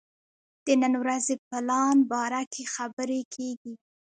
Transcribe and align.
د 0.65 0.67
نن 0.81 0.93
ورځې 1.01 1.33
پلان 1.47 1.97
باره 2.11 2.41
کې 2.53 2.63
خبرې 2.75 3.21
کېږي. 3.33 3.73